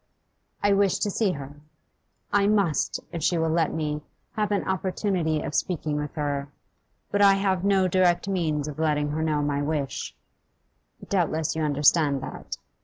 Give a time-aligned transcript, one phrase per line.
[0.63, 1.57] I wish to see her;
[2.33, 4.01] I must, if she will let me,
[4.33, 6.47] have an opportunity of speaking with her.
[7.11, 10.15] But I have no direct means of letting her know my wish;
[11.07, 12.57] doubtless you understand that.